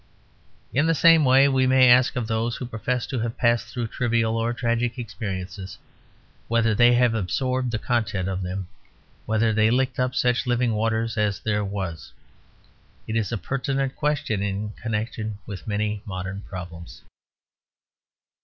[0.73, 3.85] In the same way we may ask of those who profess to have passed through
[3.85, 5.77] trivial or tragic experiences
[6.47, 8.67] whether they have absorbed the content of them;
[9.27, 12.13] whether they licked up such living water as there was.
[13.05, 17.03] It is a pertinent question in connection with many modern problems.